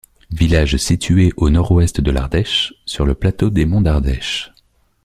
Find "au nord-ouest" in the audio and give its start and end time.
1.37-2.01